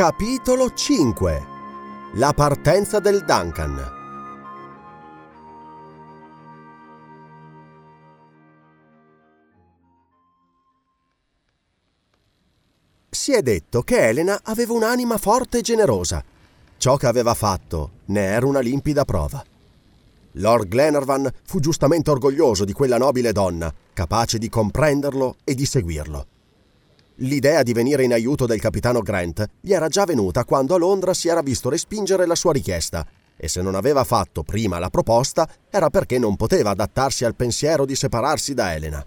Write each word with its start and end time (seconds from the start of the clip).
Capitolo 0.00 0.72
5 0.72 1.46
La 2.14 2.32
partenza 2.32 3.00
del 3.00 3.22
Duncan 3.22 3.92
Si 13.10 13.32
è 13.32 13.42
detto 13.42 13.82
che 13.82 14.08
Elena 14.08 14.40
aveva 14.44 14.72
un'anima 14.72 15.18
forte 15.18 15.58
e 15.58 15.60
generosa. 15.60 16.24
Ciò 16.78 16.96
che 16.96 17.06
aveva 17.06 17.34
fatto 17.34 17.90
ne 18.06 18.22
era 18.22 18.46
una 18.46 18.60
limpida 18.60 19.04
prova. 19.04 19.44
Lord 20.32 20.68
Glenarvan 20.68 21.30
fu 21.42 21.60
giustamente 21.60 22.08
orgoglioso 22.08 22.64
di 22.64 22.72
quella 22.72 22.96
nobile 22.96 23.32
donna, 23.32 23.70
capace 23.92 24.38
di 24.38 24.48
comprenderlo 24.48 25.36
e 25.44 25.54
di 25.54 25.66
seguirlo. 25.66 26.26
L'idea 27.22 27.62
di 27.62 27.74
venire 27.74 28.02
in 28.02 28.14
aiuto 28.14 28.46
del 28.46 28.60
capitano 28.60 29.00
Grant 29.02 29.46
gli 29.60 29.74
era 29.74 29.88
già 29.88 30.04
venuta 30.04 30.46
quando 30.46 30.74
a 30.74 30.78
Londra 30.78 31.12
si 31.12 31.28
era 31.28 31.42
visto 31.42 31.68
respingere 31.68 32.24
la 32.24 32.34
sua 32.34 32.52
richiesta, 32.52 33.06
e 33.36 33.46
se 33.46 33.60
non 33.60 33.74
aveva 33.74 34.04
fatto 34.04 34.42
prima 34.42 34.78
la 34.78 34.88
proposta 34.88 35.46
era 35.68 35.90
perché 35.90 36.18
non 36.18 36.36
poteva 36.36 36.70
adattarsi 36.70 37.26
al 37.26 37.34
pensiero 37.34 37.84
di 37.84 37.94
separarsi 37.94 38.54
da 38.54 38.74
Elena. 38.74 39.04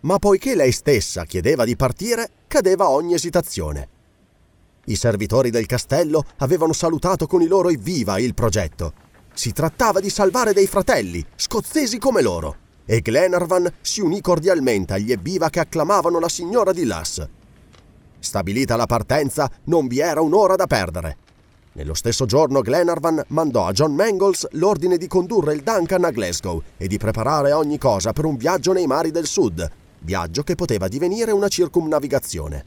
Ma 0.00 0.18
poiché 0.18 0.54
lei 0.54 0.72
stessa 0.72 1.24
chiedeva 1.24 1.64
di 1.64 1.74
partire, 1.74 2.28
cadeva 2.46 2.90
ogni 2.90 3.14
esitazione. 3.14 3.88
I 4.84 4.96
servitori 4.96 5.48
del 5.48 5.64
castello 5.64 6.24
avevano 6.38 6.74
salutato 6.74 7.26
con 7.26 7.40
i 7.40 7.46
loro 7.46 7.70
evviva 7.70 8.18
il 8.18 8.34
progetto. 8.34 8.92
Si 9.32 9.52
trattava 9.52 10.00
di 10.00 10.10
salvare 10.10 10.52
dei 10.52 10.66
fratelli, 10.66 11.24
scozzesi 11.34 11.96
come 11.98 12.20
loro, 12.20 12.56
e 12.84 13.00
Glenarvan 13.00 13.72
si 13.80 14.02
unì 14.02 14.20
cordialmente 14.20 14.92
agli 14.92 15.12
evviva 15.12 15.48
che 15.48 15.60
acclamavano 15.60 16.18
la 16.18 16.28
signora 16.28 16.72
di 16.72 16.84
Lass. 16.84 17.26
Stabilita 18.18 18.76
la 18.76 18.86
partenza, 18.86 19.50
non 19.64 19.86
vi 19.86 20.00
era 20.00 20.20
un'ora 20.20 20.56
da 20.56 20.66
perdere. 20.66 21.16
Nello 21.72 21.94
stesso 21.94 22.26
giorno 22.26 22.60
Glenarvan 22.60 23.22
mandò 23.28 23.66
a 23.66 23.72
John 23.72 23.94
Mangles 23.94 24.48
l'ordine 24.52 24.96
di 24.96 25.06
condurre 25.06 25.54
il 25.54 25.62
Duncan 25.62 26.04
a 26.04 26.10
Glasgow 26.10 26.60
e 26.76 26.88
di 26.88 26.98
preparare 26.98 27.52
ogni 27.52 27.78
cosa 27.78 28.12
per 28.12 28.24
un 28.24 28.36
viaggio 28.36 28.72
nei 28.72 28.86
mari 28.86 29.12
del 29.12 29.26
sud, 29.26 29.70
viaggio 30.00 30.42
che 30.42 30.56
poteva 30.56 30.88
divenire 30.88 31.30
una 31.30 31.48
circumnavigazione. 31.48 32.64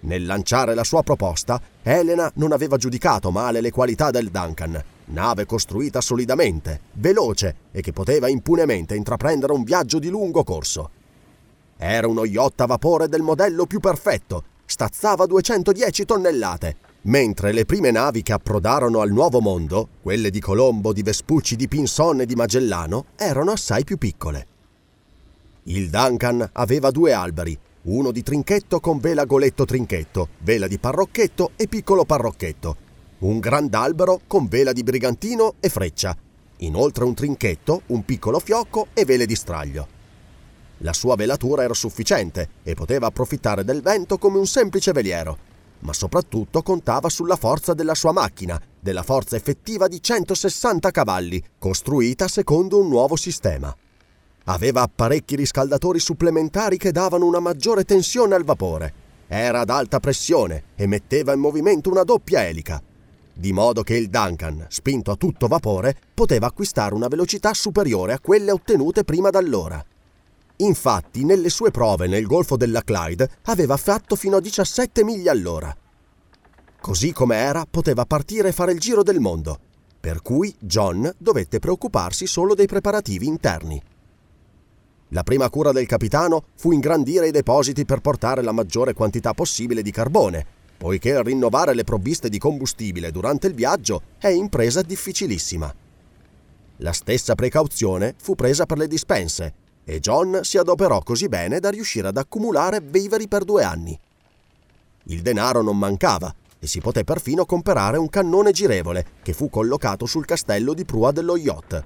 Nel 0.00 0.26
lanciare 0.26 0.74
la 0.74 0.84
sua 0.84 1.02
proposta, 1.02 1.60
Elena 1.82 2.30
non 2.34 2.52
aveva 2.52 2.76
giudicato 2.76 3.30
male 3.30 3.60
le 3.60 3.70
qualità 3.70 4.10
del 4.10 4.30
Duncan, 4.30 4.82
nave 5.06 5.46
costruita 5.46 6.00
solidamente, 6.00 6.80
veloce 6.94 7.54
e 7.70 7.80
che 7.80 7.92
poteva 7.92 8.28
impunemente 8.28 8.94
intraprendere 8.94 9.52
un 9.52 9.62
viaggio 9.62 9.98
di 9.98 10.08
lungo 10.08 10.44
corso. 10.44 10.90
Era 11.76 12.06
uno 12.06 12.24
yacht 12.24 12.60
a 12.60 12.66
vapore 12.66 13.08
del 13.08 13.22
modello 13.22 13.66
più 13.66 13.80
perfetto, 13.80 14.44
stazzava 14.64 15.26
210 15.26 16.04
tonnellate, 16.04 16.76
mentre 17.02 17.52
le 17.52 17.64
prime 17.64 17.90
navi 17.90 18.22
che 18.22 18.32
approdarono 18.32 19.00
al 19.00 19.10
Nuovo 19.10 19.40
Mondo, 19.40 19.88
quelle 20.02 20.30
di 20.30 20.40
Colombo, 20.40 20.92
di 20.92 21.02
Vespucci, 21.02 21.56
di 21.56 21.68
Pinson 21.68 22.20
e 22.20 22.26
di 22.26 22.34
Magellano, 22.34 23.06
erano 23.16 23.52
assai 23.52 23.84
più 23.84 23.98
piccole. 23.98 24.46
Il 25.64 25.90
Duncan 25.90 26.48
aveva 26.52 26.90
due 26.90 27.12
alberi, 27.12 27.58
uno 27.82 28.12
di 28.12 28.22
trinchetto 28.22 28.80
con 28.80 28.98
vela 28.98 29.24
goletto 29.24 29.64
trinchetto, 29.64 30.28
vela 30.38 30.66
di 30.66 30.78
parrocchetto 30.78 31.52
e 31.56 31.66
piccolo 31.66 32.04
parrocchetto, 32.04 32.76
un 33.18 33.38
grand'albero 33.38 34.20
con 34.26 34.46
vela 34.46 34.72
di 34.72 34.82
brigantino 34.82 35.54
e 35.60 35.68
freccia, 35.68 36.16
inoltre 36.58 37.04
un 37.04 37.14
trinchetto, 37.14 37.82
un 37.86 38.04
piccolo 38.04 38.38
fiocco 38.38 38.88
e 38.94 39.04
vele 39.04 39.26
di 39.26 39.34
straglio. 39.34 40.00
La 40.82 40.92
sua 40.92 41.14
velatura 41.14 41.62
era 41.62 41.74
sufficiente 41.74 42.48
e 42.64 42.74
poteva 42.74 43.06
approfittare 43.06 43.64
del 43.64 43.82
vento 43.82 44.18
come 44.18 44.38
un 44.38 44.46
semplice 44.46 44.90
veliero, 44.90 45.38
ma 45.80 45.92
soprattutto 45.92 46.62
contava 46.62 47.08
sulla 47.08 47.36
forza 47.36 47.72
della 47.72 47.94
sua 47.94 48.10
macchina, 48.10 48.60
della 48.80 49.04
forza 49.04 49.36
effettiva 49.36 49.86
di 49.86 50.02
160 50.02 50.90
cavalli, 50.90 51.42
costruita 51.56 52.26
secondo 52.26 52.80
un 52.80 52.88
nuovo 52.88 53.14
sistema. 53.14 53.74
Aveva 54.46 54.82
apparecchi 54.82 55.36
riscaldatori 55.36 56.00
supplementari 56.00 56.78
che 56.78 56.90
davano 56.90 57.26
una 57.26 57.38
maggiore 57.38 57.84
tensione 57.84 58.34
al 58.34 58.44
vapore. 58.44 58.92
Era 59.28 59.60
ad 59.60 59.70
alta 59.70 60.00
pressione 60.00 60.64
e 60.74 60.88
metteva 60.88 61.32
in 61.32 61.38
movimento 61.38 61.90
una 61.90 62.02
doppia 62.02 62.44
elica, 62.44 62.82
di 63.32 63.52
modo 63.52 63.82
che 63.82 63.94
il 63.94 64.10
Duncan, 64.10 64.66
spinto 64.68 65.12
a 65.12 65.16
tutto 65.16 65.46
vapore, 65.46 65.96
poteva 66.12 66.48
acquistare 66.48 66.94
una 66.94 67.06
velocità 67.06 67.54
superiore 67.54 68.14
a 68.14 68.20
quelle 68.20 68.50
ottenute 68.50 69.04
prima 69.04 69.30
d'allora. 69.30 69.82
Infatti, 70.62 71.24
nelle 71.24 71.48
sue 71.48 71.72
prove 71.72 72.06
nel 72.06 72.26
Golfo 72.26 72.56
della 72.56 72.82
Clyde 72.82 73.28
aveva 73.46 73.76
fatto 73.76 74.14
fino 74.14 74.36
a 74.36 74.40
17 74.40 75.02
miglia 75.02 75.32
all'ora. 75.32 75.76
Così 76.80 77.12
come 77.12 77.36
era, 77.36 77.66
poteva 77.68 78.06
partire 78.06 78.48
e 78.48 78.52
fare 78.52 78.72
il 78.72 78.78
giro 78.78 79.02
del 79.02 79.18
mondo, 79.18 79.58
per 79.98 80.22
cui 80.22 80.54
John 80.58 81.12
dovette 81.18 81.58
preoccuparsi 81.58 82.26
solo 82.26 82.54
dei 82.54 82.66
preparativi 82.66 83.26
interni. 83.26 83.80
La 85.08 85.24
prima 85.24 85.50
cura 85.50 85.72
del 85.72 85.86
capitano 85.86 86.44
fu 86.54 86.72
ingrandire 86.72 87.28
i 87.28 87.32
depositi 87.32 87.84
per 87.84 88.00
portare 88.00 88.42
la 88.42 88.52
maggiore 88.52 88.94
quantità 88.94 89.34
possibile 89.34 89.82
di 89.82 89.90
carbone, 89.90 90.46
poiché 90.78 91.22
rinnovare 91.22 91.74
le 91.74 91.84
provviste 91.84 92.28
di 92.28 92.38
combustibile 92.38 93.10
durante 93.10 93.48
il 93.48 93.54
viaggio 93.54 94.02
è 94.18 94.28
impresa 94.28 94.80
difficilissima. 94.82 95.72
La 96.78 96.92
stessa 96.92 97.34
precauzione 97.34 98.14
fu 98.16 98.34
presa 98.34 98.64
per 98.64 98.78
le 98.78 98.88
dispense 98.88 99.54
e 99.84 100.00
John 100.00 100.40
si 100.42 100.58
adoperò 100.58 101.00
così 101.02 101.28
bene 101.28 101.60
da 101.60 101.70
riuscire 101.70 102.08
ad 102.08 102.16
accumulare 102.16 102.80
viveri 102.80 103.28
per 103.28 103.44
due 103.44 103.64
anni. 103.64 103.98
Il 105.04 105.22
denaro 105.22 105.62
non 105.62 105.76
mancava 105.76 106.32
e 106.58 106.66
si 106.66 106.80
poté 106.80 107.02
perfino 107.02 107.44
comprare 107.44 107.96
un 107.98 108.08
cannone 108.08 108.52
girevole 108.52 109.04
che 109.22 109.32
fu 109.32 109.50
collocato 109.50 110.06
sul 110.06 110.24
castello 110.24 110.74
di 110.74 110.84
prua 110.84 111.10
dello 111.10 111.36
yacht. 111.36 111.84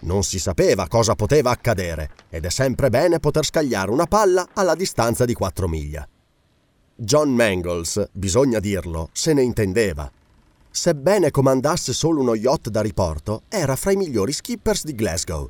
Non 0.00 0.22
si 0.22 0.38
sapeva 0.38 0.86
cosa 0.86 1.14
poteva 1.14 1.50
accadere 1.50 2.10
ed 2.28 2.44
è 2.44 2.50
sempre 2.50 2.90
bene 2.90 3.18
poter 3.18 3.44
scagliare 3.44 3.90
una 3.90 4.06
palla 4.06 4.48
alla 4.52 4.74
distanza 4.74 5.24
di 5.24 5.32
quattro 5.32 5.66
miglia. 5.66 6.06
John 6.94 7.30
Mangles, 7.30 8.08
bisogna 8.12 8.60
dirlo, 8.60 9.08
se 9.12 9.32
ne 9.32 9.42
intendeva. 9.42 10.10
Sebbene 10.70 11.30
comandasse 11.30 11.92
solo 11.92 12.20
uno 12.20 12.34
yacht 12.34 12.68
da 12.68 12.82
riporto, 12.82 13.42
era 13.48 13.74
fra 13.74 13.92
i 13.92 13.96
migliori 13.96 14.32
skippers 14.32 14.84
di 14.84 14.94
Glasgow. 14.94 15.48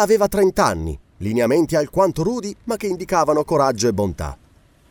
Aveva 0.00 0.28
30 0.28 0.64
anni, 0.64 0.96
lineamenti 1.18 1.74
alquanto 1.74 2.22
rudi 2.22 2.54
ma 2.64 2.76
che 2.76 2.86
indicavano 2.86 3.42
coraggio 3.42 3.88
e 3.88 3.92
bontà. 3.92 4.38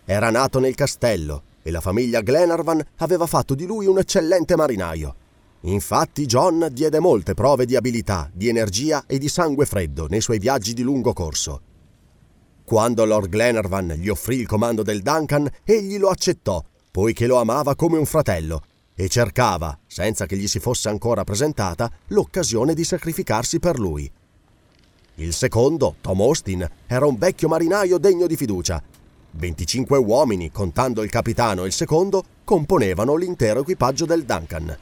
Era 0.04 0.30
nato 0.32 0.60
nel 0.60 0.76
castello 0.76 1.44
e 1.62 1.72
la 1.72 1.80
famiglia 1.80 2.20
Glenarvan 2.20 2.84
aveva 2.98 3.26
fatto 3.26 3.56
di 3.56 3.66
lui 3.66 3.86
un 3.86 4.00
eccellente 4.00 4.58
marinaio. 4.58 5.16
Infatti 5.62 6.26
John 6.26 6.68
diede 6.74 7.00
molte 7.00 7.36
prove 7.36 7.66
di 7.66 7.78
abilità, 7.78 8.30
di 8.34 8.50
energia 8.50 9.06
e 9.08 9.18
di 9.18 9.30
sangue 9.30 9.66
freddo 9.66 10.08
nei 10.08 10.20
suoi 10.20 10.40
viaggi 10.40 10.74
di 10.74 10.82
lungo 10.82 11.14
corso. 11.14 11.62
Quando 12.66 13.06
Lord 13.06 13.30
Glenarvan 13.30 13.94
gli 13.98 14.10
offrì 14.10 14.36
il 14.40 14.46
comando 14.46 14.84
del 14.84 15.02
Duncan, 15.02 15.50
egli 15.64 15.98
lo 15.98 16.10
accettò, 16.10 16.62
poiché 16.92 17.28
lo 17.28 17.38
amava 17.38 17.76
come 17.76 17.98
un 17.98 18.06
fratello, 18.06 18.62
e 18.94 19.08
cercava, 19.08 19.80
senza 19.88 20.26
che 20.26 20.36
gli 20.36 20.48
si 20.48 20.60
fosse 20.60 20.90
ancora 20.90 21.24
presentata, 21.24 21.90
l'occasione 22.08 22.74
di 22.74 22.84
sacrificarsi 22.84 23.60
per 23.60 23.80
lui. 23.80 24.12
Il 25.20 25.34
secondo, 25.34 25.96
Tom 26.00 26.22
Austin, 26.22 26.68
era 26.86 27.08
un 27.08 27.18
vecchio 27.18 27.48
marinaio 27.48 27.98
degno 27.98 28.28
di 28.28 28.36
fiducia. 28.36 28.80
25 29.32 29.98
uomini, 29.98 30.52
contando 30.52 31.02
il 31.02 31.10
capitano 31.10 31.64
e 31.64 31.68
il 31.68 31.74
secondo, 31.74 32.24
componevano 32.44 33.16
l'intero 33.16 33.62
equipaggio 33.62 34.06
del 34.06 34.26
Duncan. 34.26 34.78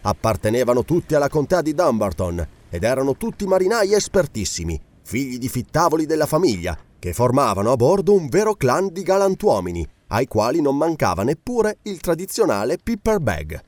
Appartenevano 0.00 0.84
tutti 0.84 1.14
alla 1.14 1.28
contea 1.28 1.62
di 1.62 1.74
Dumbarton 1.74 2.44
ed 2.70 2.82
erano 2.82 3.16
tutti 3.16 3.46
marinai 3.46 3.92
espertissimi, 3.92 4.80
figli 5.04 5.38
di 5.38 5.48
fittavoli 5.48 6.06
della 6.06 6.26
famiglia, 6.26 6.76
che 6.98 7.12
formavano 7.12 7.70
a 7.70 7.76
bordo 7.76 8.14
un 8.14 8.26
vero 8.26 8.54
clan 8.54 8.88
di 8.92 9.04
galantuomini, 9.04 9.88
ai 10.08 10.26
quali 10.26 10.60
non 10.60 10.76
mancava 10.76 11.22
neppure 11.22 11.78
il 11.82 12.00
tradizionale 12.00 12.78
pipper 12.82 13.20
bag. 13.20 13.62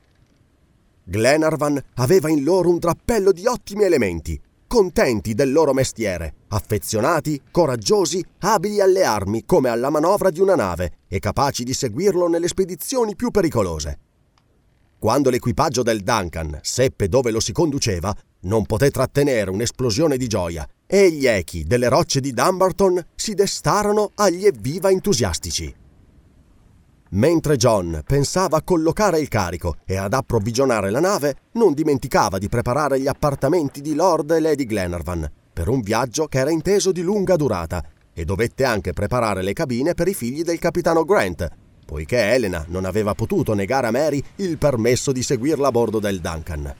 Glenarvan 1.05 1.81
aveva 1.93 2.29
in 2.29 2.43
loro 2.43 2.69
un 2.69 2.79
drappello 2.79 3.31
di 3.31 3.45
ottimi 3.47 3.83
elementi, 3.85 4.37
contenti 4.75 5.33
del 5.33 5.53
loro 5.53 5.71
mestiere, 5.71 6.33
affezionati, 6.49 7.41
coraggiosi, 7.49 8.21
abili 8.39 8.81
alle 8.81 9.05
armi 9.05 9.45
come 9.45 9.69
alla 9.69 9.89
manovra 9.89 10.29
di 10.29 10.41
una 10.41 10.55
nave 10.55 10.97
e 11.07 11.19
capaci 11.19 11.63
di 11.63 11.73
seguirlo 11.73 12.27
nelle 12.27 12.49
spedizioni 12.49 13.15
più 13.15 13.31
pericolose. 13.31 13.99
Quando 14.99 15.29
l'equipaggio 15.29 15.81
del 15.81 16.01
Duncan 16.01 16.59
seppe 16.61 17.07
dove 17.07 17.31
lo 17.31 17.39
si 17.39 17.53
conduceva, 17.53 18.13
non 18.41 18.65
poté 18.65 18.91
trattenere 18.91 19.49
un'esplosione 19.49 20.17
di 20.17 20.27
gioia 20.27 20.67
e 20.85 21.09
gli 21.09 21.25
echi 21.25 21.63
delle 21.63 21.87
rocce 21.87 22.19
di 22.19 22.33
Dumbarton 22.33 23.01
si 23.15 23.33
destarono 23.33 24.11
agli 24.15 24.45
evviva 24.45 24.89
entusiastici. 24.91 25.73
Mentre 27.09 27.55
John 27.55 28.01
pensava 28.05 28.57
a 28.57 28.63
collocare 28.63 29.19
il 29.19 29.27
carico 29.27 29.77
e 29.85 29.95
ad 29.95 30.13
approvvigionare 30.13 30.89
la 30.89 30.99
nave, 30.99 31.35
non 31.53 31.73
dimenticava 31.73 32.37
di 32.37 32.49
preparare 32.49 32.99
gli 32.99 33.07
appartamenti 33.07 33.79
di 33.81 33.93
Lord 33.93 34.31
e 34.31 34.39
Lady 34.39 34.65
Glenarvan 34.65 35.31
per 35.53 35.69
un 35.69 35.79
viaggio 35.79 36.27
che 36.27 36.39
era 36.39 36.49
inteso 36.49 36.91
di 36.91 37.01
lunga 37.01 37.37
durata 37.37 37.81
e 38.13 38.25
dovette 38.25 38.65
anche 38.65 38.91
preparare 38.91 39.41
le 39.41 39.53
cabine 39.53 39.93
per 39.93 40.09
i 40.09 40.13
figli 40.13 40.41
del 40.41 40.59
capitano 40.59 41.05
Grant, 41.05 41.47
poiché 41.85 42.33
Elena 42.33 42.65
non 42.67 42.83
aveva 42.83 43.13
potuto 43.13 43.53
negare 43.53 43.87
a 43.87 43.91
Mary 43.91 44.21
il 44.37 44.57
permesso 44.57 45.13
di 45.13 45.23
seguirla 45.23 45.67
a 45.67 45.71
bordo 45.71 45.99
del 45.99 46.19
Duncan. 46.19 46.75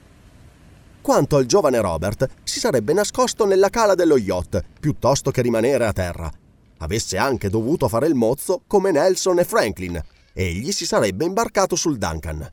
Quanto 1.01 1.37
al 1.37 1.45
giovane 1.45 1.79
Robert, 1.79 2.27
si 2.43 2.59
sarebbe 2.59 2.91
nascosto 2.91 3.45
nella 3.45 3.69
cala 3.69 3.95
dello 3.95 4.17
yacht 4.17 4.61
piuttosto 4.79 5.29
che 5.31 5.41
rimanere 5.41 5.85
a 5.85 5.93
terra. 5.93 6.31
Avesse 6.79 7.17
anche 7.17 7.49
dovuto 7.49 7.87
fare 7.87 8.07
il 8.07 8.15
mozzo 8.15 8.63
come 8.67 8.91
Nelson 8.91 9.39
e 9.39 9.45
Franklin, 9.45 10.03
egli 10.37 10.73
si 10.73 10.85
sarebbe 10.85 11.23
imbarcato 11.23 11.77
sul 11.77 11.97
Duncan. 11.97 12.51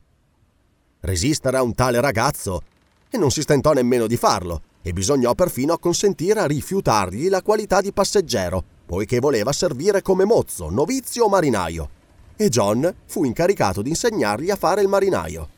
Resistere 1.01 1.57
a 1.57 1.63
un 1.63 1.75
tale 1.75 1.99
ragazzo? 1.99 2.61
E 3.09 3.17
non 3.17 3.29
si 3.29 3.41
stentò 3.41 3.73
nemmeno 3.73 4.07
di 4.07 4.15
farlo, 4.15 4.61
e 4.81 4.93
bisognò 4.93 5.33
perfino 5.33 5.73
acconsentire 5.73 6.39
a 6.39 6.45
rifiutargli 6.45 7.27
la 7.27 7.41
qualità 7.41 7.81
di 7.81 7.91
passeggero, 7.91 8.63
poiché 8.85 9.19
voleva 9.19 9.51
servire 9.51 10.01
come 10.01 10.23
mozzo, 10.23 10.69
novizio 10.69 11.25
o 11.25 11.29
marinaio. 11.29 11.89
E 12.37 12.47
John 12.47 12.91
fu 13.05 13.25
incaricato 13.25 13.81
di 13.81 13.89
insegnargli 13.89 14.49
a 14.49 14.55
fare 14.55 14.81
il 14.81 14.87
marinaio. 14.87 15.49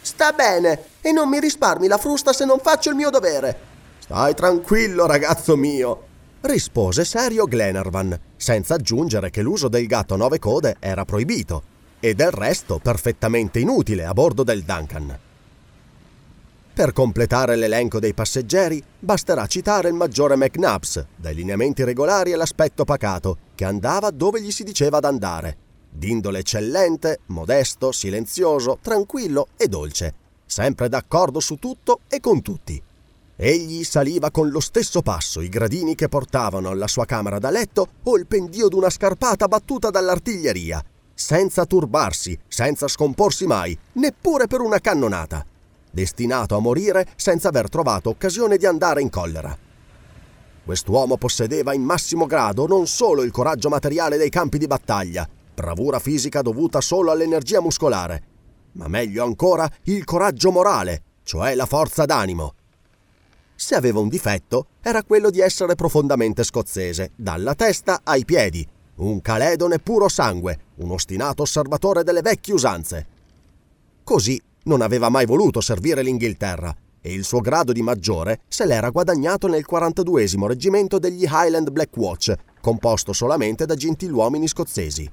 Sta 0.00 0.32
bene, 0.32 0.84
e 1.02 1.12
non 1.12 1.28
mi 1.28 1.38
risparmi 1.38 1.86
la 1.86 1.98
frusta 1.98 2.32
se 2.32 2.46
non 2.46 2.60
faccio 2.60 2.88
il 2.88 2.96
mio 2.96 3.10
dovere. 3.10 3.66
Stai 3.98 4.34
tranquillo, 4.34 5.04
ragazzo 5.04 5.54
mio, 5.54 6.07
rispose 6.42 7.04
serio 7.04 7.46
Glenarvan, 7.46 8.18
senza 8.36 8.74
aggiungere 8.74 9.30
che 9.30 9.42
l'uso 9.42 9.68
del 9.68 9.86
gatto 9.86 10.14
a 10.14 10.16
nove 10.16 10.38
code 10.38 10.76
era 10.78 11.04
proibito 11.04 11.76
e 12.00 12.14
del 12.14 12.30
resto 12.30 12.78
perfettamente 12.78 13.58
inutile 13.58 14.04
a 14.04 14.12
bordo 14.12 14.42
del 14.44 14.62
Duncan. 14.62 15.18
Per 16.78 16.92
completare 16.92 17.56
l'elenco 17.56 17.98
dei 17.98 18.14
passeggeri 18.14 18.80
basterà 19.00 19.46
citare 19.46 19.88
il 19.88 19.94
maggiore 19.94 20.36
McNabbs, 20.36 21.06
dai 21.16 21.34
lineamenti 21.34 21.82
regolari 21.82 22.30
e 22.30 22.36
l'aspetto 22.36 22.84
pacato, 22.84 23.38
che 23.56 23.64
andava 23.64 24.10
dove 24.10 24.40
gli 24.40 24.52
si 24.52 24.62
diceva 24.62 25.00
d'andare, 25.00 25.56
d'indole 25.90 26.38
eccellente, 26.38 27.20
modesto, 27.26 27.90
silenzioso, 27.90 28.78
tranquillo 28.80 29.48
e 29.56 29.66
dolce, 29.66 30.14
sempre 30.46 30.88
d'accordo 30.88 31.40
su 31.40 31.56
tutto 31.56 32.00
e 32.06 32.20
con 32.20 32.42
tutti. 32.42 32.80
Egli 33.40 33.84
saliva 33.84 34.32
con 34.32 34.48
lo 34.48 34.58
stesso 34.58 35.00
passo 35.00 35.40
i 35.40 35.48
gradini 35.48 35.94
che 35.94 36.08
portavano 36.08 36.70
alla 36.70 36.88
sua 36.88 37.04
camera 37.04 37.38
da 37.38 37.50
letto 37.50 37.86
o 38.02 38.16
il 38.16 38.26
pendio 38.26 38.66
d'una 38.66 38.90
scarpata 38.90 39.46
battuta 39.46 39.90
dall'artiglieria, 39.90 40.84
senza 41.14 41.64
turbarsi, 41.64 42.36
senza 42.48 42.88
scomporsi 42.88 43.46
mai, 43.46 43.78
neppure 43.92 44.48
per 44.48 44.60
una 44.60 44.80
cannonata, 44.80 45.46
destinato 45.88 46.56
a 46.56 46.58
morire 46.58 47.06
senza 47.14 47.46
aver 47.46 47.68
trovato 47.68 48.10
occasione 48.10 48.56
di 48.56 48.66
andare 48.66 49.02
in 49.02 49.08
collera. 49.08 49.56
Quest'uomo 50.64 51.16
possedeva 51.16 51.72
in 51.72 51.82
massimo 51.82 52.26
grado 52.26 52.66
non 52.66 52.88
solo 52.88 53.22
il 53.22 53.30
coraggio 53.30 53.68
materiale 53.68 54.16
dei 54.16 54.30
campi 54.30 54.58
di 54.58 54.66
battaglia, 54.66 55.28
bravura 55.54 56.00
fisica 56.00 56.42
dovuta 56.42 56.80
solo 56.80 57.12
all'energia 57.12 57.60
muscolare, 57.60 58.22
ma 58.72 58.88
meglio 58.88 59.22
ancora 59.22 59.70
il 59.84 60.02
coraggio 60.02 60.50
morale, 60.50 61.02
cioè 61.22 61.54
la 61.54 61.66
forza 61.66 62.04
d'animo 62.04 62.54
se 63.68 63.74
aveva 63.74 64.00
un 64.00 64.08
difetto, 64.08 64.68
era 64.80 65.02
quello 65.02 65.28
di 65.28 65.40
essere 65.40 65.74
profondamente 65.74 66.42
scozzese, 66.42 67.10
dalla 67.14 67.54
testa 67.54 68.00
ai 68.02 68.24
piedi, 68.24 68.66
un 68.94 69.20
caledone 69.20 69.78
puro 69.78 70.08
sangue, 70.08 70.58
un 70.76 70.90
ostinato 70.90 71.42
osservatore 71.42 72.02
delle 72.02 72.22
vecchie 72.22 72.54
usanze. 72.54 73.06
Così 74.02 74.40
non 74.62 74.80
aveva 74.80 75.10
mai 75.10 75.26
voluto 75.26 75.60
servire 75.60 76.02
l'Inghilterra 76.02 76.74
e 76.98 77.12
il 77.12 77.24
suo 77.24 77.40
grado 77.40 77.72
di 77.72 77.82
maggiore 77.82 78.40
se 78.48 78.64
l'era 78.64 78.88
guadagnato 78.88 79.48
nel 79.48 79.66
42 79.66 80.26
reggimento 80.46 80.98
degli 80.98 81.26
Highland 81.28 81.68
Black 81.68 81.94
Watch, 81.98 82.34
composto 82.62 83.12
solamente 83.12 83.66
da 83.66 83.74
gentiluomini 83.74 84.48
scozzesi. 84.48 85.10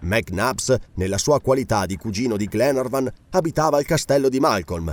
McNabbs, 0.00 0.76
nella 0.94 1.16
sua 1.16 1.40
qualità 1.40 1.86
di 1.86 1.96
cugino 1.96 2.36
di 2.36 2.46
Glenarvan, 2.46 3.08
abitava 3.30 3.76
al 3.76 3.84
castello 3.84 4.28
di 4.28 4.40
Malcolm 4.40 4.92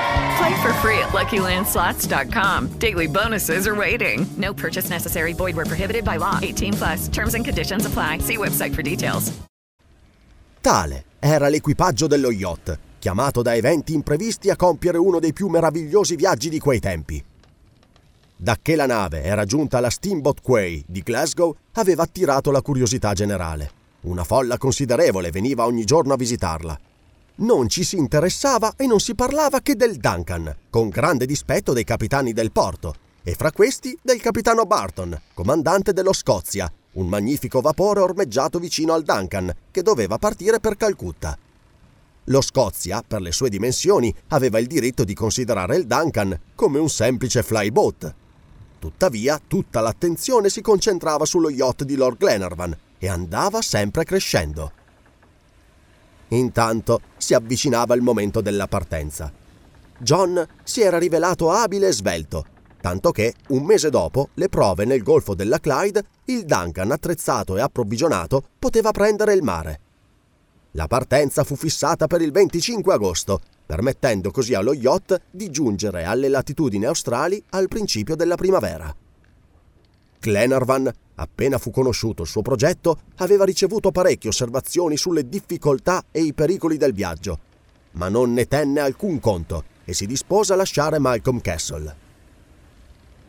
Play 0.41 0.61
for 0.63 0.73
free 0.81 0.97
at 0.97 1.09
LuckyLandSlots.com. 1.13 2.79
Daily 2.79 3.07
bonuses 3.07 3.67
are 3.67 3.75
waiting. 3.75 4.25
No 4.37 4.53
purchase 4.53 4.89
necessary. 4.89 5.33
Void 5.33 5.55
were 5.55 5.65
prohibited 5.65 6.03
by 6.03 6.17
law. 6.17 6.39
18 6.41 6.73
plus. 6.73 7.07
Terms 7.09 7.35
and 7.35 7.45
conditions 7.45 7.85
apply. 7.85 8.19
See 8.19 8.37
website 8.37 8.73
for 8.73 8.81
details. 8.81 9.31
Tale 10.59 11.03
era 11.19 11.47
l'equipaggio 11.47 12.07
dello 12.07 12.31
yacht, 12.31 12.77
chiamato 12.97 13.43
da 13.43 13.53
eventi 13.53 13.93
imprevisti 13.93 14.49
a 14.49 14.55
compiere 14.55 14.97
uno 14.97 15.19
dei 15.19 15.33
più 15.33 15.47
meravigliosi 15.47 16.15
viaggi 16.15 16.49
di 16.49 16.59
quei 16.59 16.79
tempi. 16.79 17.23
Dacché 18.35 18.75
la 18.75 18.87
nave 18.87 19.21
era 19.21 19.45
giunta 19.45 19.77
alla 19.77 19.91
Steamboat 19.91 20.41
Quay 20.41 20.85
di 20.87 21.01
Glasgow, 21.01 21.55
aveva 21.73 22.03
attirato 22.03 22.49
la 22.49 22.61
curiosità 22.61 23.13
generale. 23.13 23.69
Una 24.01 24.23
folla 24.23 24.57
considerevole 24.57 25.29
veniva 25.29 25.65
ogni 25.65 25.83
giorno 25.83 26.13
a 26.13 26.17
visitarla 26.17 26.79
non 27.35 27.69
ci 27.69 27.83
si 27.83 27.97
interessava 27.97 28.73
e 28.75 28.85
non 28.85 28.99
si 28.99 29.15
parlava 29.15 29.61
che 29.61 29.75
del 29.75 29.97
Duncan, 29.97 30.55
con 30.69 30.89
grande 30.89 31.25
dispetto 31.25 31.73
dei 31.73 31.83
capitani 31.83 32.33
del 32.33 32.51
porto, 32.51 32.95
e 33.23 33.33
fra 33.33 33.51
questi 33.51 33.97
del 34.01 34.21
capitano 34.21 34.65
Barton, 34.65 35.19
comandante 35.33 35.93
dello 35.93 36.13
Scozia, 36.13 36.71
un 36.93 37.07
magnifico 37.07 37.61
vapore 37.61 38.01
ormeggiato 38.01 38.59
vicino 38.59 38.93
al 38.93 39.03
Duncan, 39.03 39.51
che 39.71 39.81
doveva 39.81 40.17
partire 40.17 40.59
per 40.59 40.75
Calcutta. 40.75 41.37
Lo 42.25 42.41
Scozia, 42.41 43.03
per 43.05 43.21
le 43.21 43.31
sue 43.31 43.49
dimensioni, 43.49 44.13
aveva 44.29 44.59
il 44.59 44.67
diritto 44.67 45.03
di 45.03 45.13
considerare 45.13 45.77
il 45.77 45.87
Duncan 45.87 46.37
come 46.53 46.79
un 46.79 46.89
semplice 46.89 47.41
flyboat. 47.41 48.13
Tuttavia, 48.77 49.39
tutta 49.45 49.79
l'attenzione 49.79 50.49
si 50.49 50.61
concentrava 50.61 51.25
sullo 51.25 51.49
yacht 51.49 51.83
di 51.83 51.95
Lord 51.95 52.17
Glenarvan 52.17 52.77
e 52.97 53.07
andava 53.07 53.61
sempre 53.61 54.03
crescendo. 54.03 54.71
Intanto 56.31 57.01
si 57.17 57.33
avvicinava 57.33 57.95
il 57.95 58.01
momento 58.01 58.41
della 58.41 58.67
partenza. 58.67 59.31
John 59.97 60.45
si 60.63 60.81
era 60.81 60.97
rivelato 60.97 61.51
abile 61.51 61.89
e 61.89 61.93
svelto, 61.93 62.45
tanto 62.81 63.11
che, 63.11 63.35
un 63.49 63.63
mese 63.63 63.89
dopo, 63.89 64.29
le 64.35 64.49
prove 64.49 64.85
nel 64.85 65.03
golfo 65.03 65.35
della 65.35 65.59
Clyde, 65.59 66.03
il 66.25 66.45
Duncan 66.45 66.91
attrezzato 66.91 67.57
e 67.57 67.61
approvvigionato 67.61 68.43
poteva 68.57 68.91
prendere 68.91 69.33
il 69.33 69.43
mare. 69.43 69.79
La 70.71 70.87
partenza 70.87 71.43
fu 71.43 71.55
fissata 71.55 72.07
per 72.07 72.21
il 72.21 72.31
25 72.31 72.93
agosto, 72.93 73.41
permettendo 73.65 74.31
così 74.31 74.53
allo 74.53 74.73
yacht 74.73 75.21
di 75.29 75.49
giungere 75.49 76.05
alle 76.05 76.29
latitudini 76.29 76.85
australi 76.85 77.43
al 77.49 77.67
principio 77.67 78.15
della 78.15 78.35
primavera. 78.35 78.93
Glenarvan 80.19 80.91
Appena 81.21 81.59
fu 81.59 81.69
conosciuto 81.69 82.23
il 82.23 82.27
suo 82.27 82.41
progetto, 82.41 83.01
aveva 83.17 83.45
ricevuto 83.45 83.91
parecchie 83.91 84.29
osservazioni 84.29 84.97
sulle 84.97 85.29
difficoltà 85.29 86.05
e 86.09 86.21
i 86.21 86.33
pericoli 86.33 86.77
del 86.77 86.93
viaggio, 86.93 87.37
ma 87.91 88.09
non 88.09 88.33
ne 88.33 88.47
tenne 88.47 88.79
alcun 88.79 89.19
conto 89.19 89.65
e 89.85 89.93
si 89.93 90.07
dispose 90.07 90.53
a 90.53 90.55
lasciare 90.55 90.97
Malcolm 90.97 91.39
Castle. 91.39 91.95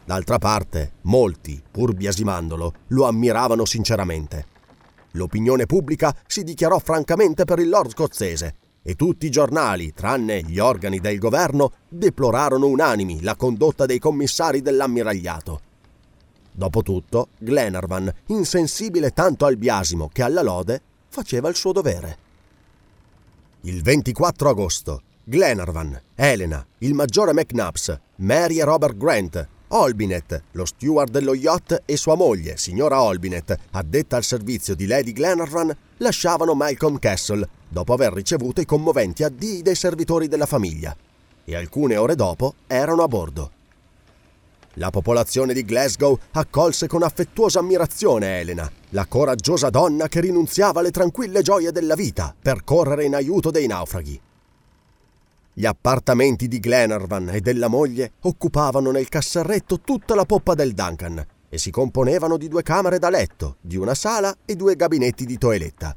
D'altra 0.06 0.38
parte, 0.38 0.92
molti, 1.02 1.62
pur 1.70 1.92
biasimandolo, 1.92 2.72
lo 2.88 3.04
ammiravano 3.04 3.66
sinceramente. 3.66 4.46
L'opinione 5.12 5.66
pubblica 5.66 6.16
si 6.26 6.44
dichiarò 6.44 6.78
francamente 6.78 7.44
per 7.44 7.58
il 7.58 7.68
lord 7.68 7.90
scozzese 7.90 8.54
e 8.82 8.94
tutti 8.94 9.26
i 9.26 9.30
giornali, 9.30 9.92
tranne 9.92 10.40
gli 10.40 10.58
organi 10.58 10.98
del 10.98 11.18
governo, 11.18 11.72
deplorarono 11.90 12.66
unanimi 12.68 13.20
la 13.20 13.36
condotta 13.36 13.84
dei 13.84 13.98
commissari 13.98 14.62
dell'ammiragliato. 14.62 15.71
Dopotutto, 16.52 17.28
Glenarvan, 17.38 18.12
insensibile 18.26 19.10
tanto 19.10 19.46
al 19.46 19.56
biasimo 19.56 20.08
che 20.12 20.22
alla 20.22 20.42
lode, 20.42 20.80
faceva 21.08 21.48
il 21.48 21.56
suo 21.56 21.72
dovere. 21.72 22.18
Il 23.62 23.82
24 23.82 24.48
agosto, 24.48 25.02
Glenarvan, 25.24 26.00
Elena, 26.14 26.64
il 26.78 26.94
maggiore 26.94 27.32
McNabbs, 27.32 27.98
Mary 28.16 28.60
e 28.60 28.64
Robert 28.64 28.96
Grant, 28.96 29.48
Olbinet, 29.68 30.42
lo 30.52 30.66
steward 30.66 31.10
dello 31.10 31.34
yacht 31.34 31.82
e 31.86 31.96
sua 31.96 32.14
moglie, 32.14 32.58
signora 32.58 33.00
Olbinet, 33.00 33.56
addetta 33.70 34.16
al 34.16 34.24
servizio 34.24 34.74
di 34.74 34.86
Lady 34.86 35.12
Glenarvan, 35.12 35.74
lasciavano 35.98 36.54
Malcolm 36.54 36.98
Castle 36.98 37.48
dopo 37.68 37.94
aver 37.94 38.12
ricevuto 38.12 38.60
i 38.60 38.66
commoventi 38.66 39.22
addii 39.22 39.62
dei 39.62 39.74
servitori 39.74 40.28
della 40.28 40.44
famiglia 40.44 40.94
e 41.44 41.56
alcune 41.56 41.96
ore 41.96 42.14
dopo 42.14 42.54
erano 42.66 43.02
a 43.02 43.08
bordo. 43.08 43.50
La 44.76 44.88
popolazione 44.88 45.52
di 45.52 45.64
Glasgow 45.64 46.18
accolse 46.32 46.86
con 46.86 47.02
affettuosa 47.02 47.58
ammirazione 47.58 48.40
Elena, 48.40 48.70
la 48.90 49.04
coraggiosa 49.04 49.68
donna 49.68 50.08
che 50.08 50.20
rinunziava 50.20 50.80
alle 50.80 50.90
tranquille 50.90 51.42
gioie 51.42 51.72
della 51.72 51.94
vita 51.94 52.34
per 52.40 52.64
correre 52.64 53.04
in 53.04 53.14
aiuto 53.14 53.50
dei 53.50 53.66
naufraghi. 53.66 54.20
Gli 55.52 55.66
appartamenti 55.66 56.48
di 56.48 56.58
Glenarvan 56.58 57.28
e 57.28 57.42
della 57.42 57.68
moglie 57.68 58.12
occupavano 58.20 58.90
nel 58.90 59.10
casserretto 59.10 59.80
tutta 59.80 60.14
la 60.14 60.24
poppa 60.24 60.54
del 60.54 60.72
Duncan 60.72 61.22
e 61.50 61.58
si 61.58 61.70
componevano 61.70 62.38
di 62.38 62.48
due 62.48 62.62
camere 62.62 62.98
da 62.98 63.10
letto, 63.10 63.56
di 63.60 63.76
una 63.76 63.94
sala 63.94 64.34
e 64.46 64.56
due 64.56 64.74
gabinetti 64.74 65.26
di 65.26 65.36
toeletta. 65.36 65.94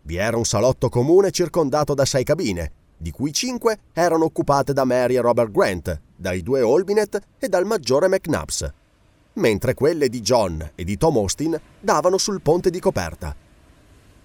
Vi 0.00 0.16
era 0.16 0.38
un 0.38 0.46
salotto 0.46 0.88
comune 0.88 1.30
circondato 1.30 1.92
da 1.92 2.06
sei 2.06 2.24
cabine, 2.24 2.72
di 2.98 3.10
cui 3.10 3.32
cinque 3.32 3.78
erano 3.92 4.24
occupate 4.24 4.72
da 4.72 4.84
Mary 4.84 5.16
e 5.16 5.20
Robert 5.20 5.50
Grant, 5.50 6.00
dai 6.14 6.42
due 6.42 6.60
Olbinet 6.60 7.20
e 7.38 7.48
dal 7.48 7.64
maggiore 7.64 8.08
McNabbs, 8.08 8.72
mentre 9.34 9.74
quelle 9.74 10.08
di 10.08 10.20
John 10.20 10.72
e 10.74 10.84
di 10.84 10.96
Tom 10.96 11.16
Austin 11.16 11.58
davano 11.80 12.18
sul 12.18 12.42
ponte 12.42 12.70
di 12.70 12.80
coperta. 12.80 13.34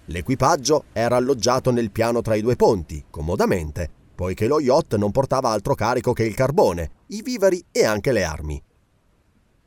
L'equipaggio 0.06 0.84
era 0.92 1.16
alloggiato 1.16 1.70
nel 1.70 1.90
piano 1.90 2.20
tra 2.20 2.34
i 2.34 2.42
due 2.42 2.56
ponti, 2.56 3.04
comodamente, 3.08 3.88
poiché 4.14 4.46
lo 4.46 4.60
yacht 4.60 4.96
non 4.96 5.12
portava 5.12 5.50
altro 5.50 5.74
carico 5.74 6.12
che 6.12 6.24
il 6.24 6.34
carbone, 6.34 6.90
i 7.08 7.22
viveri 7.22 7.64
e 7.72 7.84
anche 7.84 8.12
le 8.12 8.24
armi. 8.24 8.62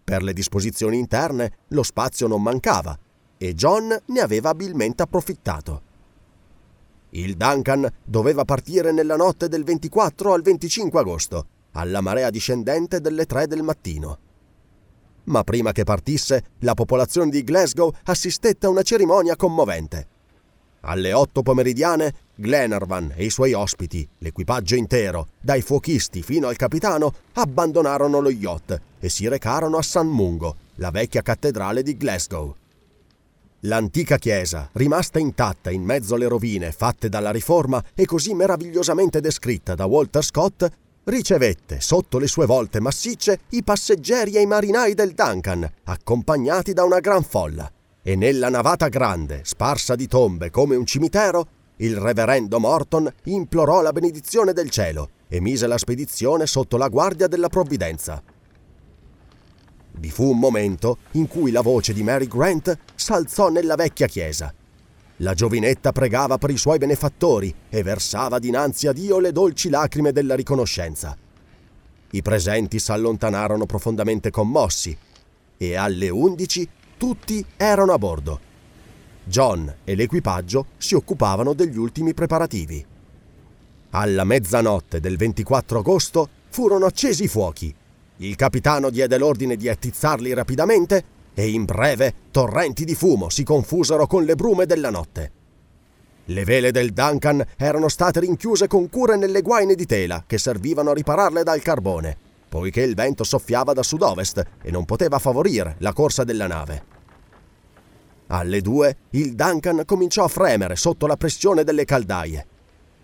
Per 0.04 0.24
le 0.24 0.34
disposizioni 0.34 1.00
interne 1.00 1.60
lo 1.70 1.84
spazio 1.84 2.28
non 2.28 2.42
mancava 2.42 2.98
e 3.38 3.54
John 3.54 3.96
ne 4.06 4.20
aveva 4.20 4.50
abilmente 4.50 5.04
approfittato. 5.04 5.82
Il 7.18 7.36
Duncan 7.36 7.90
doveva 8.04 8.46
partire 8.46 8.92
nella 8.92 9.16
notte 9.16 9.48
del 9.48 9.64
24 9.64 10.34
al 10.34 10.44
25 10.44 11.00
agosto, 11.00 11.46
alla 11.72 12.00
marea 12.00 12.30
discendente 12.30 13.02
delle 13.02 13.26
3 13.26 13.48
del 13.48 13.64
mattino. 13.64 14.20
Ma 15.24 15.44
prima 15.44 15.72
che 15.72 15.84
partisse, 15.84 16.52
la 16.60 16.76
popolazione 16.76 17.32
di 17.32 17.44
Glasgow 17.44 17.92
assistette 18.04 18.68
a 18.68 18.70
una 18.70 18.84
cerimonia 18.84 19.36
commovente. 19.36 20.08
Alle 20.82 21.12
8 21.12 21.42
pomeridiane, 21.42 22.14
Glenarvan 22.36 23.12
e 23.16 23.26
i 23.26 23.32
suoi 23.32 23.54
ospiti, 23.54 24.08
l'equipaggio 24.20 24.76
intero, 24.76 25.30
dai 25.42 25.64
fuochisti 25.64 26.22
fino 26.22 26.48
al 26.48 26.56
capitano, 26.56 27.12
abbandonarono 27.34 28.20
lo 28.20 28.30
yacht 28.30 28.80
e 29.00 29.10
si 29.10 29.28
recarono 29.28 29.78
a 29.78 29.82
San 29.82 30.08
Mungo, 30.08 30.56
la 30.76 30.92
vecchia 30.92 31.24
cattedrale 31.24 31.82
di 31.82 31.98
Glasgow. 31.98 32.56
L'antica 33.68 34.18
chiesa, 34.18 34.70
rimasta 34.74 35.20
intatta 35.20 35.70
in 35.72 35.84
mezzo 35.84 36.16
alle 36.16 36.30
rovine 36.30 36.72
fatte 36.72 37.10
dalla 37.10 37.32
riforma 37.32 37.84
e 37.94 38.06
così 38.06 38.34
meravigliosamente 38.34 39.20
descritta 39.20 39.76
da 39.76 39.86
Walter 39.86 40.24
Scott, 40.24 40.66
ricevette 41.04 41.82
sotto 41.82 42.18
le 42.18 42.28
sue 42.28 42.46
volte 42.46 42.80
massicce 42.80 43.40
i 43.50 43.64
passeggeri 43.64 44.36
e 44.36 44.42
i 44.42 44.46
marinai 44.46 44.94
del 44.94 45.12
Duncan, 45.12 45.70
accompagnati 45.84 46.72
da 46.72 46.86
una 46.86 47.02
gran 47.02 47.24
folla. 47.24 47.70
E 48.02 48.16
nella 48.16 48.48
navata 48.48 48.88
grande, 48.88 49.42
sparsa 49.44 49.96
di 49.96 50.08
tombe 50.08 50.50
come 50.50 50.78
un 50.78 50.86
cimitero, 50.86 51.48
il 51.78 51.98
reverendo 51.98 52.60
Morton 52.60 53.12
implorò 53.26 53.82
la 53.82 53.92
benedizione 53.92 54.54
del 54.54 54.70
cielo 54.70 55.10
e 55.28 55.42
mise 55.42 55.68
la 55.68 55.78
spedizione 55.78 56.48
sotto 56.48 56.78
la 56.78 56.88
guardia 56.88 57.28
della 57.28 57.50
provvidenza. 57.50 58.24
Vi 60.00 60.12
fu 60.12 60.30
un 60.30 60.38
momento 60.38 60.98
in 61.12 61.27
cui 61.27 61.50
la 61.50 61.62
voce 61.62 61.92
di 61.92 62.04
Mary 62.04 62.27
Grant 62.27 62.77
s'alzò 62.94 63.50
nella 63.50 63.75
vecchia 63.75 64.08
chiesa. 64.08 64.54
La 65.18 65.34
giovinetta 65.34 65.92
pregava 65.92 66.38
per 66.38 66.51
i 66.51 66.58
suoi 66.58 66.77
benefattori 66.77 67.54
e 67.70 67.82
versava 67.82 68.38
dinanzi 68.38 68.88
a 68.88 68.94
Dio 68.94 69.18
le 69.18 69.32
dolci 69.32 69.70
lacrime 69.70 70.12
della 70.12 70.36
riconoscenza. 70.36 71.18
I 72.12 72.22
presenti 72.22 72.77
s'allontanarono 72.77 73.66
profondamente 73.66 74.30
commossi 74.30 74.96
e 75.58 75.75
alle 75.75 76.10
undici 76.10 76.70
tutti 76.96 77.44
erano 77.58 77.94
a 77.94 77.98
bordo. 77.98 78.39
John 79.24 79.74
e 79.84 79.96
l'equipaggio 79.96 80.68
si 80.77 80.94
occupavano 80.94 81.54
degli 81.54 81.77
ultimi 81.77 82.13
preparativi. 82.13 82.86
Alla 83.89 84.24
mezzanotte 84.24 85.00
del 85.00 85.18
24 85.18 85.80
agosto 85.80 86.30
furono 86.50 86.86
accesi 86.86 87.24
i 87.24 87.27
fuochi 87.27 87.74
il 88.18 88.36
capitano 88.36 88.90
diede 88.90 89.18
l'ordine 89.18 89.56
di 89.56 89.70
attizzarli 89.70 90.34
rapidamente 90.34 91.16
e 91.36 91.50
in 91.50 91.66
breve 91.66 92.14
torrenti 92.32 92.84
di 92.84 92.96
fumo 92.96 93.30
si 93.30 93.44
confusero 93.44 94.08
con 94.08 94.24
le 94.24 94.36
brume 94.36 94.66
della 94.66 94.90
notte. 94.90 95.32
Le 96.26 96.44
vele 96.44 96.72
del 96.72 96.94
Duncan 96.94 97.46
erano 97.56 97.88
state 97.88 98.22
rinchiuse 98.22 98.68
con 98.68 98.90
cure 98.90 99.18
nelle 99.18 99.42
guaine 99.42 99.76
di 99.76 99.86
tela 99.86 100.24
che 100.26 100.40
servivano 100.40 100.90
a 100.90 100.94
ripararle 100.96 101.44
dal 101.44 101.62
carbone, 101.62 102.18
poiché 102.50 102.82
il 102.82 102.96
vento 102.96 103.24
soffiava 103.24 103.74
da 103.74 103.84
sud-ovest 103.84 104.44
e 104.64 104.72
non 104.72 104.86
poteva 104.86 105.20
favorire 105.20 105.76
la 105.80 105.94
corsa 105.94 106.24
della 106.24 106.48
nave. 106.48 106.96
Alle 108.28 108.62
due 108.62 108.98
il 109.12 109.36
Duncan 109.36 109.84
cominciò 109.86 110.24
a 110.24 110.30
fremere 110.30 110.76
sotto 110.76 111.06
la 111.06 111.18
pressione 111.18 111.64
delle 111.64 111.86
caldaie. 111.86 112.48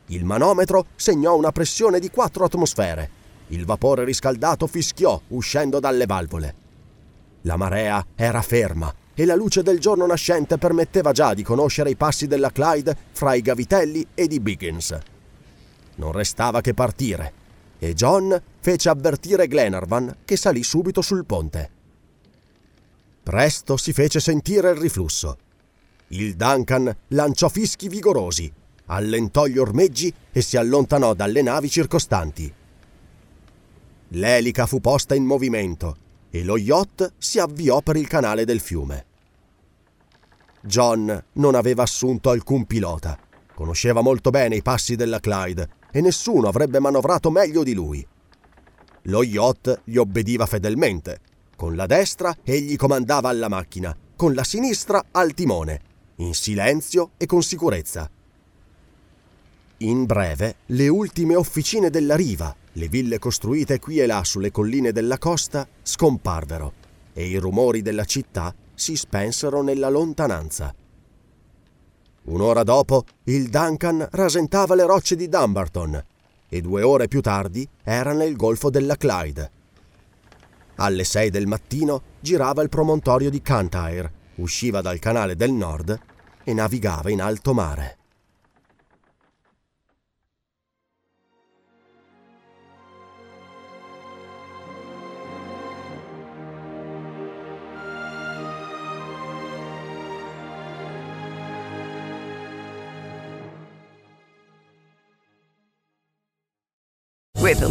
Il 0.08 0.26
manometro 0.26 0.88
segnò 0.96 1.38
una 1.38 1.52
pressione 1.52 2.00
di 2.00 2.10
4 2.10 2.44
atmosfere 2.44 3.22
il 3.48 3.66
vapore 3.66 4.04
riscaldato 4.04 4.68
fischiò 4.68 5.20
uscendo 5.30 5.80
dalle 5.80 6.06
valvole. 6.06 6.56
La 7.42 7.58
marea 7.58 8.06
era 8.16 8.42
ferma 8.42 8.94
e 9.14 9.26
la 9.26 9.36
luce 9.36 9.62
del 9.62 9.80
giorno 9.80 10.06
nascente 10.06 10.58
permetteva 10.58 11.12
già 11.12 11.34
di 11.34 11.44
conoscere 11.44 11.90
i 11.90 11.96
passi 11.96 12.26
della 12.26 12.52
Clyde 12.52 12.96
fra 13.12 13.34
i 13.34 13.42
gavitelli 13.42 14.08
e 14.14 14.28
di 14.28 14.40
Biggins. 14.40 14.98
Non 15.96 16.12
restava 16.12 16.62
che 16.62 16.74
partire 16.74 17.42
e 17.78 17.94
John 17.94 18.42
fece 18.60 18.90
avvertire 18.90 19.48
Glenarvan 19.48 20.20
che 20.24 20.38
salì 20.38 20.64
subito 20.64 21.02
sul 21.02 21.26
ponte. 21.26 21.70
Presto 23.22 23.78
si 23.78 23.94
fece 23.94 24.20
sentire 24.20 24.72
il 24.72 24.78
riflusso. 24.78 25.38
Il 26.08 26.36
Duncan 26.36 26.94
lanciò 27.10 27.50
fischi 27.50 27.90
vigorosi, 27.90 28.52
allentò 28.86 29.46
gli 29.46 29.58
ormeggi 29.58 30.14
e 30.32 30.42
si 30.42 30.58
allontanò 30.58 31.14
dalle 31.14 31.42
navi 31.42 31.70
circostanti. 31.70 32.54
L'elica 34.16 34.68
fu 34.68 34.80
posta 34.80 35.16
in 35.16 35.26
movimento 35.26 35.96
e 36.30 36.44
lo 36.44 36.58
yacht 36.58 37.14
si 37.18 37.40
avviò 37.40 37.82
per 37.82 37.96
il 37.96 38.08
canale 38.08 38.46
del 38.46 38.60
fiume. 38.60 39.06
John 40.62 41.26
non 41.34 41.56
aveva 41.56 41.84
assunto 41.84 42.30
alcun 42.30 42.66
pilota. 42.66 43.18
Conosceva 43.56 44.02
molto 44.02 44.30
bene 44.30 44.56
i 44.56 44.62
passi 44.62 44.96
della 44.96 45.20
Clyde 45.20 45.70
e 45.92 46.02
nessuno 46.02 46.48
avrebbe 46.48 46.80
manovrato 46.80 47.32
meglio 47.32 47.64
di 47.64 47.74
lui. 47.74 48.06
Lo 49.04 49.24
yacht 49.24 49.82
gli 49.84 49.98
obbediva 49.98 50.46
fedelmente. 50.46 51.20
Con 51.56 51.76
la 51.76 51.88
destra 51.88 52.36
egli 52.44 52.76
comandava 52.76 53.30
alla 53.30 53.50
macchina, 53.50 53.96
con 54.16 54.34
la 54.34 54.44
sinistra 54.44 55.04
al 55.12 55.34
timone, 55.34 55.82
in 56.18 56.34
silenzio 56.36 57.12
e 57.18 57.26
con 57.26 57.42
sicurezza. 57.42 58.10
In 59.84 60.06
breve, 60.06 60.56
le 60.68 60.88
ultime 60.88 61.36
officine 61.36 61.90
della 61.90 62.16
riva, 62.16 62.56
le 62.74 62.88
ville 62.88 63.20
costruite 63.20 63.80
qui 63.80 64.00
e 64.00 64.06
là 64.06 64.24
sulle 64.24 64.50
colline 64.50 64.94
della 64.94 65.18
costa 65.18 65.68
scomparvero 65.82 66.72
e 67.12 67.26
i 67.26 67.36
rumori 67.36 67.82
della 67.82 68.06
città 68.06 68.56
si 68.74 68.96
spensero 68.96 69.62
nella 69.62 69.90
lontananza. 69.90 70.74
Un'ora 72.24 72.64
dopo 72.64 73.04
il 73.26 73.50
Duncan 73.50 74.08
rasentava 74.12 74.74
le 74.74 74.86
rocce 74.86 75.18
di 75.18 75.28
Dumbarton 75.28 76.02
e 76.48 76.62
due 76.62 76.82
ore 76.82 77.10
più 77.10 77.20
tardi 77.20 77.68
era 77.84 78.14
nel 78.14 78.38
golfo 78.38 78.70
della 78.70 78.96
Clyde. 78.96 79.52
Alle 80.76 81.04
sei 81.04 81.30
del 81.30 81.46
mattino 81.46 82.04
girava 82.22 82.62
il 82.62 82.70
promontorio 82.70 83.30
di 83.30 83.42
Cantyre, 83.42 84.12
usciva 84.36 84.80
dal 84.80 85.00
canale 85.00 85.36
del 85.36 85.52
nord 85.52 86.00
e 86.42 86.54
navigava 86.54 87.10
in 87.10 87.22
alto 87.22 87.54
mare. 87.54 87.98